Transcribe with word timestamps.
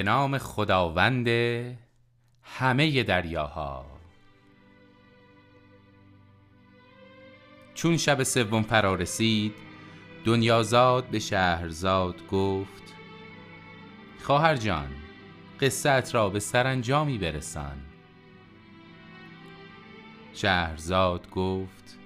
به 0.00 0.04
نام 0.04 0.38
خداوند 0.38 1.28
همه 2.42 3.02
دریاها. 3.02 3.86
چون 7.74 7.96
شب 7.96 8.22
سوم 8.22 8.62
فرا 8.62 8.94
رسید 8.94 9.54
دنیازاد 10.24 11.04
به 11.04 11.18
شهرزاد 11.18 12.26
گفت 12.26 12.94
خواهر 14.22 14.56
جان 14.56 14.88
قصت 15.60 16.14
را 16.14 16.28
به 16.28 16.40
سرانجامی 16.40 17.18
برسان. 17.18 17.78
شهرزاد 20.34 21.30
گفت 21.30 21.98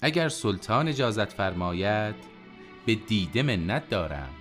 اگر 0.00 0.28
سلطان 0.28 0.88
اجازت 0.88 1.32
فرماید 1.32 2.14
به 2.86 2.94
دیده 2.94 3.42
منت 3.42 3.88
دارم. 3.88 4.39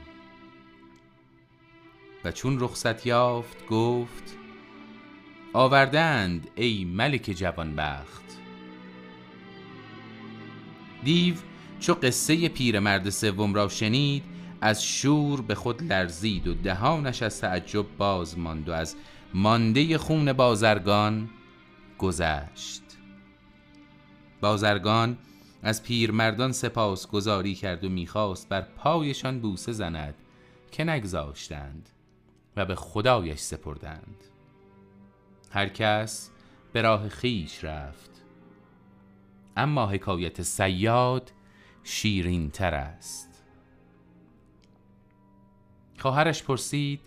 و 2.23 2.31
چون 2.31 2.59
رخصت 2.59 3.05
یافت 3.05 3.65
گفت 3.67 4.35
آوردند 5.53 6.47
ای 6.55 6.85
ملک 6.85 7.21
جوانبخت. 7.21 8.23
دیو 11.03 11.35
چو 11.79 11.93
قصه 11.93 12.49
پیرمرد 12.49 13.09
سوم 13.09 13.53
را 13.53 13.67
شنید 13.67 14.23
از 14.61 14.85
شور 14.85 15.41
به 15.41 15.55
خود 15.55 15.83
لرزید 15.83 16.47
و 16.47 16.53
دهانش 16.53 17.21
از 17.23 17.41
تعجب 17.41 17.85
باز 17.97 18.39
ماند 18.39 18.69
و 18.69 18.71
از 18.71 18.95
مانده 19.33 19.97
خون 19.97 20.33
بازرگان 20.33 21.29
گذشت. 21.97 22.81
بازرگان 24.41 25.17
از 25.63 25.83
پیرمردان 25.83 26.51
سپاس 26.51 27.07
گذاری 27.07 27.55
کرد 27.55 27.83
و 27.83 27.89
می‌خواست 27.89 28.49
بر 28.49 28.61
پایشان 28.61 29.39
بوسه 29.39 29.71
زند 29.71 30.15
که 30.71 30.83
نگذاشتند. 30.83 31.89
و 32.59 32.65
به 32.65 32.75
خدایش 32.75 33.39
سپردند. 33.39 34.23
هر 35.51 35.69
کس 35.69 36.31
به 36.73 36.81
راه 36.81 37.09
خیش 37.09 37.63
رفت. 37.63 38.25
اما 39.57 39.87
حکایت 39.87 40.41
سیاد 40.41 41.31
شیرین 41.83 42.49
تر 42.51 42.73
است. 42.75 43.43
خواهرش 45.99 46.43
پرسید 46.43 46.99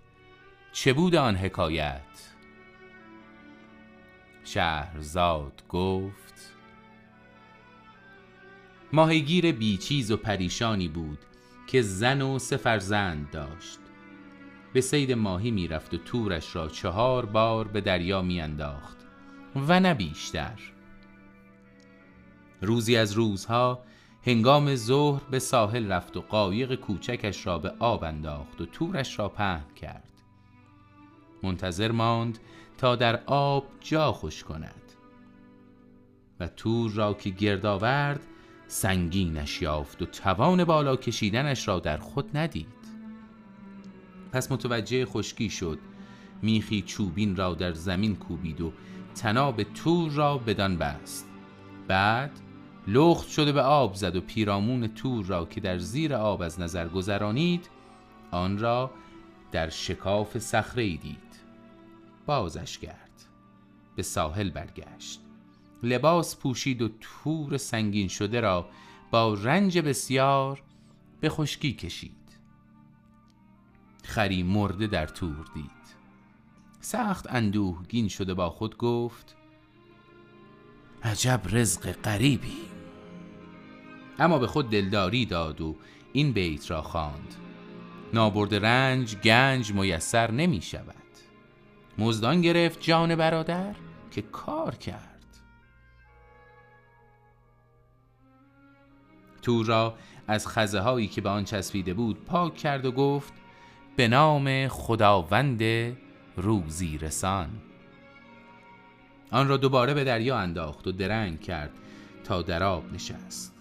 چه 0.73 0.93
بود 0.93 1.15
آن 1.15 1.37
حکایت؟ 1.37 2.33
شهرزاد 4.45 5.63
گفت 5.69 6.53
ماهیگیر 8.93 9.53
بیچیز 9.53 10.11
و 10.11 10.17
پریشانی 10.17 10.89
بود 10.89 11.19
که 11.67 11.83
زن 11.83 12.23
و 12.23 12.39
سه 12.39 12.57
فرزند 12.57 13.31
داشت. 13.31 13.82
به 14.73 14.81
سید 14.81 15.13
ماهی 15.13 15.51
می‌رفت 15.51 15.95
و 15.95 15.97
تورش 15.97 16.57
را 16.57 16.69
چهار 16.69 17.27
بار 17.27 17.69
به 17.69 17.81
دریا 17.81 18.23
میانداخت 18.23 18.97
و 19.69 19.81
نه 19.81 19.95
بیشتر. 19.95 20.59
روزی 22.61 22.97
از 22.97 23.13
روزها 23.13 23.83
هنگام 24.27 24.75
ظهر 24.75 25.23
به 25.31 25.39
ساحل 25.39 25.93
رفت 25.93 26.17
و 26.17 26.21
قایق 26.21 26.75
کوچکش 26.75 27.47
را 27.47 27.59
به 27.59 27.73
آب 27.79 28.05
انداخت 28.05 28.61
و 28.61 28.67
تورش 28.67 29.19
را 29.19 29.29
پهن 29.29 29.65
کرد. 29.81 30.13
منتظر 31.43 31.91
ماند 31.91 32.39
تا 32.79 32.97
در 32.97 33.23
آب 33.27 33.65
جا 33.81 34.13
خوش 34.13 34.45
کند. 34.45 34.83
و 36.41 36.49
تور 36.49 36.91
را 36.91 37.15
که 37.15 37.31
گرد 37.31 37.67
آورد 37.67 38.21
سنگینش 38.67 39.63
یافت 39.63 40.03
و 40.03 40.07
توان 40.07 40.65
بالا 40.65 40.97
کشیدنش 40.97 41.69
را 41.69 41.81
در 41.81 41.97
خود 41.97 42.37
ندید. 42.37 42.82
پس 44.33 44.53
متوجه 44.53 45.07
خشکی 45.07 45.51
شد. 45.51 45.79
میخی 46.43 46.83
چوبین 46.83 47.37
را 47.37 47.55
در 47.55 47.73
زمین 47.73 48.17
کوبید 48.17 48.61
و 48.61 48.73
تناب 49.15 49.63
تور 49.63 50.11
را 50.11 50.39
بدان 50.39 50.77
بست. 50.77 51.29
بعد 51.89 52.31
لخت 52.87 53.29
شده 53.29 53.53
به 53.53 53.63
آب 53.63 53.95
زد 53.95 54.17
و 54.17 54.21
پیرامون 54.21 54.87
تور 54.87 55.25
را 55.25 55.47
که 55.47 55.61
در 55.61 55.79
زیر 55.79 56.15
آب 56.15 56.43
از 56.43 56.61
نظر 56.61 56.89
گذرانید 56.89 57.71
آن 58.31 58.59
را 58.59 58.91
در 59.53 59.69
شکاف 59.69 60.39
صخره 60.39 60.97
دید. 60.97 61.19
بازش 62.27 62.79
کرد. 62.79 63.11
به 63.97 64.03
ساحل 64.03 64.51
برگشت. 64.51 65.21
لباس 65.83 66.37
پوشید 66.37 66.83
و 66.83 66.89
تور 67.01 67.57
سنگین 67.57 68.09
شده 68.09 68.41
را 68.41 68.69
با 69.11 69.35
رنج 69.35 69.79
بسیار 69.79 70.63
به 71.21 71.29
خشکی 71.29 71.73
کشید. 71.73 72.22
خری 74.03 74.43
مرده 74.43 74.87
در 74.87 75.07
تور 75.07 75.47
دید. 75.55 75.71
سخت 76.81 77.33
اندوهگین 77.33 78.09
شده 78.09 78.35
با 78.35 78.51
خود 78.51 78.77
گفت 78.77 79.37
عجب 81.03 81.41
رزق 81.47 81.93
غریبی 81.93 82.57
اما 84.19 84.39
به 84.39 84.47
خود 84.47 84.71
دلداری 84.71 85.27
داد 85.27 85.61
و 85.61 85.77
این 86.13 86.33
بیت 86.33 86.71
را 86.71 86.83
خواند. 86.83 87.35
نابرد 88.15 88.55
رنج 88.55 89.17
گنج 89.17 89.73
میسر 89.73 90.31
نمی 90.31 90.63
شود. 90.63 90.95
مزدان 91.99 92.41
گرفت 92.41 92.81
جان 92.81 93.17
برادر 93.17 93.75
که 94.11 94.23
کار 94.23 94.75
کرد. 94.75 95.13
تور 99.43 99.67
را 99.67 99.95
از 100.29 100.49
خزه 100.49 100.81
هایی 100.81 101.09
که 101.09 101.21
به 101.21 101.29
آن 101.29 101.45
چسبیده 101.45 101.95
بود 101.95 102.25
پاک 102.25 102.57
کرد 102.57 102.85
و 102.85 102.93
گفت 102.93 103.33
به 103.97 104.09
نام 104.09 104.69
خداوند 104.69 105.63
روزی 106.37 106.99
رسان. 106.99 107.51
آن 109.31 109.49
را 109.49 109.57
دوباره 109.57 109.95
به 109.95 110.05
دریا 110.05 110.39
انداخت 110.39 110.87
و 110.87 110.93
درنگ 110.93 111.41
کرد 111.41 111.71
تا 112.25 112.43
در 112.43 112.63
آب 112.63 112.93
نشست. 112.93 113.55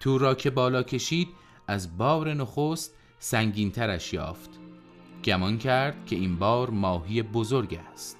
تور 0.00 0.20
را 0.20 0.34
که 0.34 0.50
بالا 0.50 0.82
کشید 0.82 1.28
از 1.68 1.98
بار 1.98 2.34
نخست 2.34 2.94
سنگین 3.18 3.70
ترش 3.70 4.12
یافت. 4.12 4.50
گمان 5.24 5.58
کرد 5.58 6.06
که 6.06 6.16
این 6.16 6.38
بار 6.38 6.70
ماهی 6.70 7.22
بزرگ 7.22 7.80
است. 7.92 8.18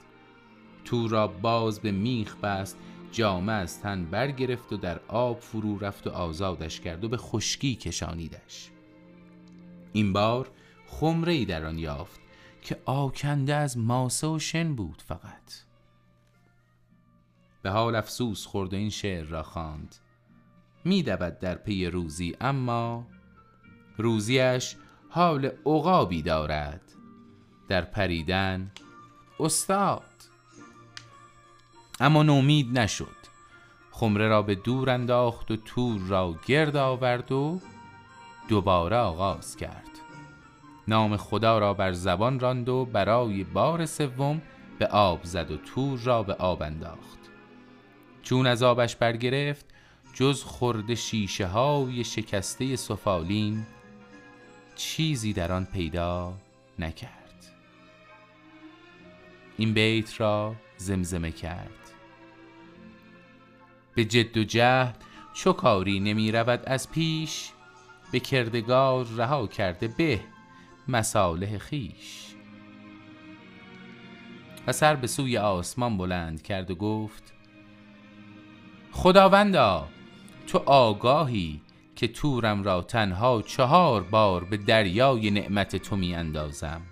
تور 0.84 1.10
را 1.10 1.26
باز 1.26 1.80
به 1.80 1.90
میخ 1.90 2.36
بست 2.36 2.78
جامه 3.12 3.52
از 3.52 3.80
تن 3.80 4.04
برگرفت 4.04 4.72
و 4.72 4.76
در 4.76 5.00
آب 5.08 5.40
فرو 5.40 5.78
رفت 5.78 6.06
و 6.06 6.10
آزادش 6.10 6.80
کرد 6.80 7.04
و 7.04 7.08
به 7.08 7.16
خشکی 7.16 7.74
کشانیدش. 7.74 8.70
این 9.92 10.12
بار 10.12 10.50
خمره 10.86 11.32
ای 11.32 11.44
در 11.44 11.64
آن 11.64 11.78
یافت 11.78 12.20
که 12.62 12.80
آکنده 12.84 13.54
از 13.54 13.78
ماسه 13.78 14.26
و 14.26 14.38
شن 14.38 14.74
بود 14.74 15.02
فقط. 15.06 15.52
به 17.62 17.70
حال 17.70 17.94
افسوس 17.94 18.46
خورد 18.46 18.72
و 18.72 18.76
این 18.76 18.90
شعر 18.90 19.24
را 19.24 19.42
خواند. 19.42 19.96
میدود 20.84 21.38
در 21.38 21.54
پی 21.54 21.86
روزی 21.86 22.36
اما 22.40 23.06
روزیش 23.96 24.76
حال 25.08 25.46
عقابی 25.66 26.22
دارد. 26.22 26.82
در 27.68 27.84
پریدن 27.84 28.70
استاد. 29.40 30.02
اما 32.00 32.22
نومید 32.22 32.78
نشد. 32.78 33.16
خمره 33.90 34.28
را 34.28 34.42
به 34.42 34.54
دور 34.54 34.90
انداخت 34.90 35.50
و 35.50 35.56
تور 35.56 36.00
را 36.00 36.34
گرد 36.46 36.76
آورد 36.76 37.32
و 37.32 37.60
دوباره 38.48 38.96
آغاز 38.96 39.56
کرد. 39.56 39.95
نام 40.88 41.16
خدا 41.16 41.58
را 41.58 41.74
بر 41.74 41.92
زبان 41.92 42.40
راند 42.40 42.68
و 42.68 42.84
برای 42.84 43.44
بار 43.44 43.86
سوم 43.86 44.42
به 44.78 44.86
آب 44.86 45.20
زد 45.24 45.50
و 45.50 45.56
تور 45.56 45.98
را 45.98 46.22
به 46.22 46.34
آب 46.34 46.62
انداخت. 46.62 47.18
چون 48.22 48.46
از 48.46 48.62
آبش 48.62 48.96
برگرفت 48.96 49.66
جز 50.12 50.42
خورد 50.42 50.94
شیشه 50.94 51.46
های 51.46 52.04
شکسته 52.04 52.76
سفالین 52.76 53.66
چیزی 54.76 55.32
در 55.32 55.52
آن 55.52 55.64
پیدا 55.64 56.34
نکرد. 56.78 57.44
این 59.56 59.74
بیت 59.74 60.20
را 60.20 60.54
زمزمه 60.76 61.30
کرد. 61.30 61.70
به 63.94 64.04
جد 64.04 64.36
و 64.36 64.44
جهد 64.44 65.04
چو 65.34 65.52
کاری 65.52 66.00
نمی 66.00 66.32
رود 66.32 66.62
از 66.66 66.90
پیش 66.90 67.50
به 68.12 68.20
کردگار 68.20 69.06
رها 69.16 69.46
کرده 69.46 69.88
به. 69.88 70.20
مساله 70.88 71.58
خیش. 71.58 72.26
و 74.66 74.72
سر 74.72 74.96
به 74.96 75.06
سوی 75.06 75.38
آسمان 75.38 75.96
بلند 75.96 76.42
کرد 76.42 76.70
و 76.70 76.74
گفت 76.74 77.32
خداوندا 78.92 79.88
تو 80.46 80.58
آگاهی 80.66 81.60
که 81.96 82.08
تورم 82.08 82.62
را 82.62 82.82
تنها 82.82 83.42
چهار 83.42 84.02
بار 84.02 84.44
به 84.44 84.56
دریای 84.56 85.30
نعمت 85.30 85.76
تو 85.76 85.96
می 85.96 86.14
اندازم 86.14 86.82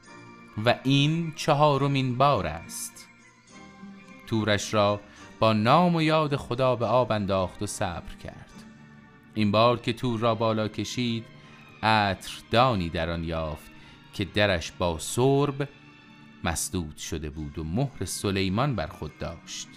و 0.65 0.79
این 0.85 1.33
چهارمین 1.37 2.19
بار 2.19 2.47
است. 2.47 3.09
تورش 4.27 4.75
را 4.75 5.01
با 5.41 5.53
نام 5.53 5.95
و 5.95 6.03
یاد 6.03 6.37
خدا 6.37 6.77
به 6.77 6.87
آب 6.87 7.13
انداخت 7.13 7.63
و 7.63 7.67
صبر 7.67 8.15
کرد. 8.25 8.51
این 9.35 9.51
بار 9.51 9.81
که 9.81 9.93
تور 9.93 10.21
را 10.21 10.35
بالا 10.35 10.69
کشید 10.69 11.25
عطر 11.83 12.33
دانی 12.51 12.89
در 12.89 13.11
آن 13.11 13.25
یافت 13.25 13.74
که 14.15 14.25
درش 14.25 14.73
با 14.73 14.99
سرب 14.99 15.69
مسدود 16.45 16.97
شده 16.97 17.31
بود 17.31 17.59
و 17.59 17.65
مهر 17.65 18.05
سلیمان 18.05 18.77
بر 18.77 18.87
خود 18.87 19.19
داشت. 19.19 19.69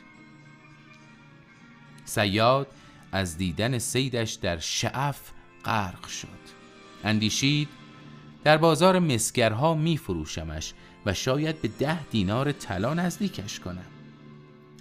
سیاد 2.06 2.68
از 3.12 3.38
دیدن 3.38 3.78
سیدش 3.78 4.34
در 4.34 4.58
شعف 4.58 5.32
غرق 5.66 6.08
شد. 6.08 6.28
اندیشید 7.04 7.70
در 8.44 8.58
بازار 8.58 9.00
مسگرها 9.00 9.74
می 9.74 9.98
فروشمش 9.98 10.74
و 11.06 11.14
شاید 11.14 11.62
به 11.62 11.68
ده 11.68 12.04
دینار 12.04 12.52
طلا 12.52 12.94
نزدیکش 12.94 13.60
کنم. 13.60 13.86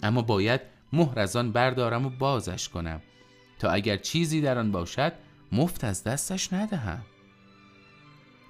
اما 0.03 0.23
باید 0.23 0.61
مهر 0.93 1.21
از 1.21 1.37
آن 1.37 1.53
بردارم 1.53 2.07
و 2.07 2.11
بازش 2.11 2.69
کنم 2.69 3.03
تا 3.59 3.71
اگر 3.71 3.97
چیزی 3.97 4.41
در 4.41 4.59
آن 4.59 4.73
باشد 4.73 5.13
مفت 5.53 5.85
از 5.85 6.05
دستش 6.05 6.53
ندهم. 6.53 7.03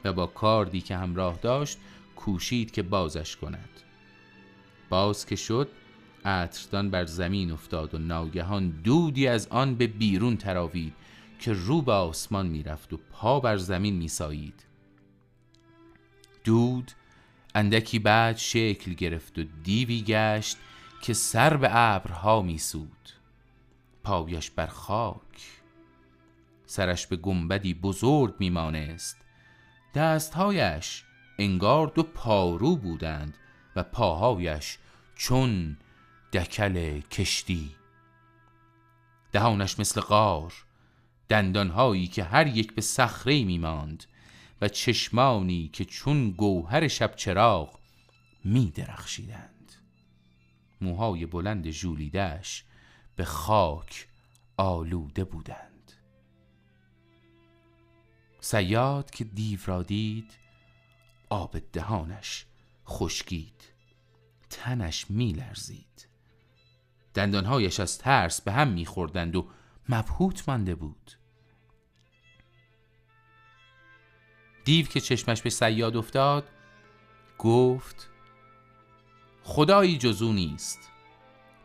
و 0.07 0.13
با 0.13 0.27
کاردی 0.27 0.81
که 0.81 0.97
همراه 0.97 1.39
داشت 1.43 1.79
کوشید 2.17 2.71
که 2.71 2.83
بازش 2.83 3.37
کند. 3.37 3.69
باز 4.89 5.27
که 5.27 5.37
شد 5.37 5.69
عطردان 6.25 6.91
بر 6.91 7.05
زمین 7.05 7.51
افتاد 7.51 7.95
و 7.95 7.99
ناگهان 7.99 8.69
دودی 8.71 9.27
از 9.27 9.49
آن 9.49 9.75
به 9.75 9.87
بیرون 9.87 10.37
تراوید 10.37 10.95
که 11.41 11.53
رو 11.53 11.83
به 11.83 11.93
آسمان 11.93 12.47
می‌رفت 12.47 12.93
و 12.93 12.97
پا 13.11 13.41
بر 13.41 13.57
زمین 13.57 13.97
میسایید. 13.97 14.65
دود 16.45 16.93
اندکی 17.55 17.99
بعد 17.99 18.37
شکل 18.37 18.93
گرفت 18.95 19.39
و 19.39 19.43
دیوی 19.63 20.03
گشت 20.03 20.57
که 21.03 21.13
سر 21.13 21.57
به 21.57 21.69
ابرها 21.71 22.43
میسود. 22.43 23.11
پایش 24.03 24.51
بر 24.51 24.67
خاک. 24.67 25.61
سرش 26.67 27.07
به 27.07 27.17
گنبدی 27.17 27.75
بزرگ 27.75 28.35
میمانست. 28.39 29.26
دستهایش 29.97 31.05
انگار 31.39 31.87
دو 31.87 32.03
پارو 32.03 32.77
بودند 32.77 33.35
و 33.77 33.83
پاهایش 33.83 34.79
چون 35.15 35.77
دکل 36.33 37.01
کشتی. 37.01 37.71
دهانش 39.33 39.79
مثل 39.79 40.01
غار 40.01 40.53
دندانهایی 41.29 42.07
که 42.07 42.25
هر 42.25 42.47
یک 42.47 42.75
به 42.75 42.83
صخره 42.83 43.45
می 43.45 43.59
ماند 43.59 44.05
و 44.61 44.69
چشمانی 44.69 45.71
که 45.73 45.85
چون 45.85 46.31
گوهر 46.31 46.89
شب 46.89 47.17
چراغ 47.17 47.79
می 48.45 48.71
درخشیدند 48.71 49.73
موهای 50.81 51.27
بلند 51.27 51.71
ژولیدهش 51.71 52.65
به 53.17 53.25
خاک 53.25 54.09
آلوده 54.57 55.25
بودند. 55.25 55.76
سیاد 58.41 59.11
که 59.11 59.25
دیو 59.25 59.61
را 59.67 59.83
دید 59.83 60.33
آب 61.31 61.59
دهانش 61.73 62.47
خشکید 62.87 63.63
تنش 64.51 65.11
میلرزید 65.11 66.09
دندانهایش 67.15 67.81
از 67.81 67.99
ترس 67.99 68.41
به 68.41 68.53
هم 68.53 68.69
میخوردند 68.69 69.37
و 69.37 69.47
مبهوت 69.89 70.49
مانده 70.49 70.75
بود. 70.75 71.13
دیو 74.65 74.87
که 74.87 75.01
چشمش 75.01 75.43
به 75.43 75.51
سیاد 75.51 75.97
افتاد 75.97 76.49
گفت 77.39 78.11
خدایی 79.43 79.99
جزو 79.99 80.33
نیست 80.33 80.91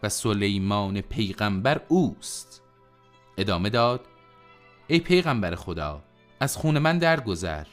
و 0.04 0.10
سلیمان 0.10 1.02
پیغمبر 1.02 1.82
اوست. 1.88 2.62
ادامه 3.38 3.70
داد 3.70 4.08
ای 4.88 5.00
پیغمبر 5.00 5.56
خدا 5.56 6.04
از 6.42 6.58
خون 6.58 6.80
من 6.80 6.98
درگذر. 6.98 7.66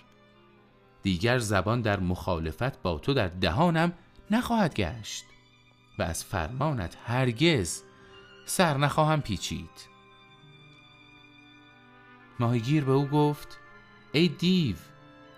دیگر 1.02 1.38
زبان 1.38 1.80
در 1.80 2.00
مخالفت 2.00 2.82
با 2.82 2.98
تو 2.98 3.14
در 3.14 3.28
دهانم 3.28 3.92
نخواهد 4.30 4.74
گشت 4.74 5.24
و 5.98 6.02
از 6.02 6.24
فرمانت 6.24 6.96
هرگز 7.04 7.82
سر 8.46 8.76
نخواهم 8.76 9.20
پیچید. 9.20 9.88
ماهیگیر 12.40 12.84
به 12.84 12.92
او 12.92 13.06
گفت 13.06 13.58
ای 14.12 14.28
دیو 14.28 14.76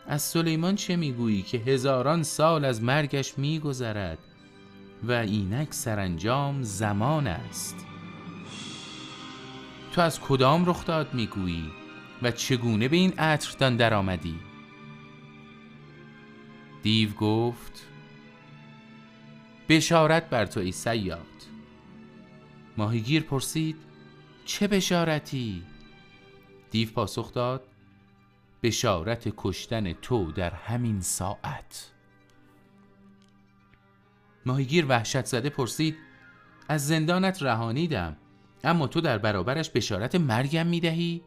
از 0.06 0.22
سلیمان 0.22 0.76
چه 0.76 0.96
می‌گویی 0.96 1.42
که 1.42 1.58
هزاران 1.58 2.22
سال 2.22 2.64
از 2.64 2.82
مرگش 2.82 3.38
میگذرد 3.38 4.18
و 5.02 5.12
اینک 5.12 5.74
سرانجام 5.74 6.62
زمان 6.62 7.26
است؟ 7.26 7.76
تو 9.92 10.00
از 10.00 10.20
کدام 10.20 10.66
رخ 10.66 10.84
داد 10.84 11.14
می‌گویی؟ 11.14 11.79
و 12.22 12.30
چگونه 12.30 12.88
به 12.88 12.96
این 12.96 13.18
عطردان 13.18 13.76
در 13.76 13.94
آمدی 13.94 14.40
دیو 16.82 17.10
گفت 17.10 17.86
بشارت 19.68 20.30
بر 20.30 20.46
تو 20.46 20.60
ای 20.60 20.72
سیاد 20.72 21.26
ماهیگیر 22.76 23.22
پرسید 23.22 23.76
چه 24.44 24.68
بشارتی؟ 24.68 25.62
دیو 26.70 26.90
پاسخ 26.90 27.32
داد 27.32 27.66
بشارت 28.62 29.32
کشتن 29.36 29.92
تو 29.92 30.32
در 30.32 30.50
همین 30.50 31.00
ساعت. 31.00 31.90
ماهیگیر 34.46 34.86
وحشت 34.88 35.24
زده 35.24 35.50
پرسید 35.50 35.96
از 36.68 36.86
زندانت 36.86 37.42
رهانیدم 37.42 38.16
اما 38.64 38.86
تو 38.86 39.00
در 39.00 39.18
برابرش 39.18 39.70
بشارت 39.70 40.14
مرگم 40.14 40.66
می‌دهی؟ 40.66 41.22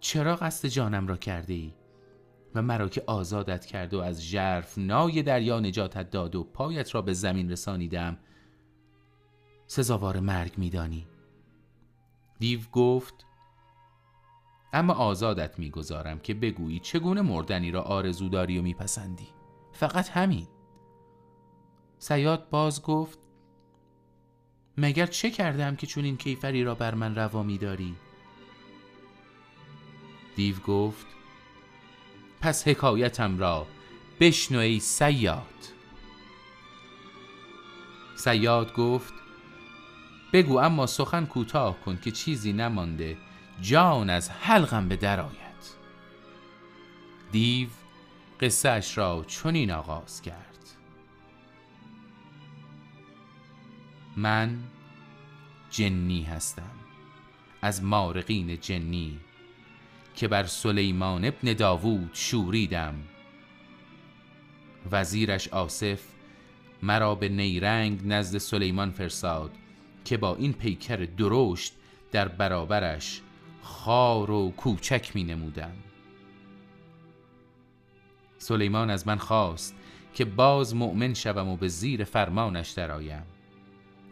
چرا 0.00 0.36
قصد 0.36 0.68
جانم 0.68 1.06
را 1.06 1.16
کرده 1.16 1.54
ای؟ 1.54 1.74
و 2.54 2.62
مرا 2.62 2.88
که 2.88 3.02
آزادت 3.06 3.66
کرد 3.66 3.94
و 3.94 4.00
از 4.00 4.28
جرف 4.28 4.78
نای 4.78 5.22
دریا 5.22 5.60
نجاتت 5.60 6.10
داد 6.10 6.34
و 6.34 6.44
پایت 6.44 6.94
را 6.94 7.02
به 7.02 7.12
زمین 7.12 7.50
رسانیدم 7.50 8.18
سزاوار 9.66 10.20
مرگ 10.20 10.58
میدانی 10.58 11.06
دیو 12.38 12.60
گفت 12.72 13.26
اما 14.72 14.92
آزادت 14.92 15.58
می‌گذارم 15.58 16.18
که 16.18 16.34
بگویی 16.34 16.78
چگونه 16.78 17.22
مردنی 17.22 17.70
را 17.70 17.82
آرزو 17.82 18.28
داری 18.28 18.58
و 18.58 18.62
میپسندی 18.62 19.28
فقط 19.72 20.08
همین 20.08 20.46
سیاد 21.98 22.50
باز 22.50 22.82
گفت 22.82 23.18
مگر 24.76 25.06
چه 25.06 25.30
کردم 25.30 25.76
که 25.76 25.86
چون 25.86 26.04
این 26.04 26.16
کیفری 26.16 26.64
را 26.64 26.74
بر 26.74 26.94
من 26.94 27.14
روا 27.14 27.56
داری؟ 27.56 27.96
دیو 30.40 30.56
گفت 30.56 31.06
پس 32.40 32.68
حکایتم 32.68 33.38
را 33.38 33.66
بشنو 34.20 34.58
ای 34.58 34.80
سیاد. 34.80 35.54
سیاد 38.16 38.74
گفت 38.74 39.14
بگو 40.32 40.58
اما 40.58 40.86
سخن 40.86 41.26
کوتاه 41.26 41.80
کن 41.80 41.96
که 41.96 42.10
چیزی 42.10 42.52
نمانده 42.52 43.16
جان 43.60 44.10
از 44.10 44.30
حلقم 44.30 44.88
به 44.88 44.96
درآید 44.96 45.64
دیو 47.32 47.68
قصه 48.40 48.82
را 48.94 49.24
چنین 49.28 49.70
آغاز 49.70 50.22
کرد. 50.22 50.68
من 54.16 54.58
جنی 55.70 56.22
هستم 56.22 56.72
از 57.62 57.84
مارقین 57.84 58.60
جنی 58.60 59.20
که 60.20 60.28
بر 60.28 60.44
سلیمان 60.44 61.24
ابن 61.24 61.52
داوود 61.52 62.10
شوریدم. 62.12 62.94
وزیرش 64.92 65.48
آصف 65.48 66.02
مرا 66.82 67.14
به 67.14 67.28
نیرنگ 67.28 68.00
نزد 68.04 68.38
سلیمان 68.38 68.90
فرستاد 68.90 69.50
که 70.04 70.16
با 70.16 70.36
این 70.36 70.52
پیکر 70.52 70.96
درشت 70.96 71.74
در 72.12 72.28
برابرش 72.28 73.20
خار 73.62 74.30
و 74.30 74.50
کوچک 74.50 75.10
می 75.14 75.24
نمودم. 75.24 75.76
سلیمان 78.38 78.90
از 78.90 79.06
من 79.06 79.16
خواست 79.16 79.74
که 80.14 80.24
باز 80.24 80.74
مؤمن 80.76 81.14
شوم 81.14 81.48
و 81.48 81.56
به 81.56 81.68
زیر 81.68 82.04
فرمانش 82.04 82.70
درآیم. 82.70 83.26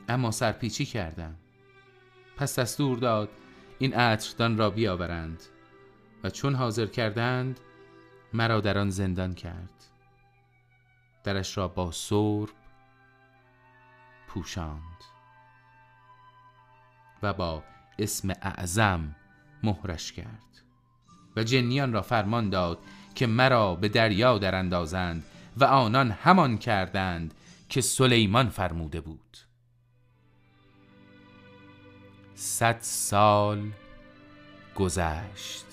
اما 0.08 0.30
سرپیچی 0.30 0.84
کردم. 0.84 1.34
پس 2.36 2.58
دستور 2.58 2.98
داد 2.98 3.28
این 3.78 3.94
عطردان 3.94 4.58
را 4.58 4.70
بیاورند. 4.70 5.42
و 6.24 6.30
چون 6.30 6.54
حاضر 6.54 6.86
کردند 6.86 7.60
مرا 8.32 8.60
در 8.60 8.78
آن 8.78 8.90
زندان 8.90 9.34
کرد. 9.34 9.70
درش 11.24 11.58
را 11.58 11.68
با 11.68 11.90
سرب 11.92 12.48
پوشاند 14.28 15.04
و 17.22 17.32
با 17.32 17.62
اسم 17.98 18.30
اعظم 18.30 19.16
مهرش 19.62 20.12
کرد 20.12 20.62
و 21.36 21.42
جنیان 21.42 21.92
را 21.92 22.02
فرمان 22.02 22.50
داد 22.50 22.78
که 23.14 23.26
مرا 23.26 23.74
به 23.74 23.88
دریا 23.88 24.38
در 24.38 24.54
اندازند 24.54 25.24
و 25.56 25.64
آنان 25.64 26.10
همان 26.10 26.58
کردند 26.58 27.34
که 27.68 27.80
سلیمان 27.80 28.48
فرموده 28.48 29.00
بود. 29.00 29.38
صد 32.34 32.78
سال 32.80 33.70
گذشت. 34.74 35.66